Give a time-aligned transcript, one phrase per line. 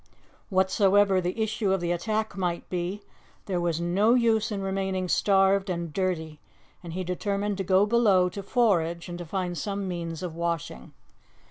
[0.49, 3.03] Whatsoever the issue of the attack might be,
[3.45, 6.39] there was no use in remaining starved and dirty,
[6.81, 10.93] and he determined to go below to forage and to find some means of washing.